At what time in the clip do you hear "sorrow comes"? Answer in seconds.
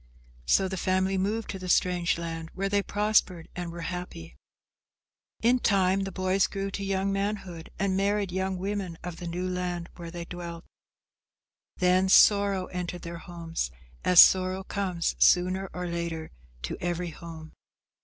14.19-15.15